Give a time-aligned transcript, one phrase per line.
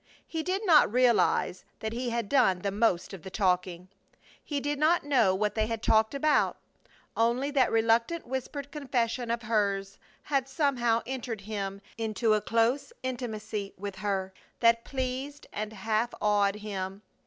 [0.25, 3.87] He did not realize that he had done the most of the talking.
[4.43, 6.57] He did not know what they had talked about;
[7.15, 13.75] only that reluctant whispered confession of hers had somehow entered him into a close intimacy
[13.77, 17.03] with her that pleased and half awed him.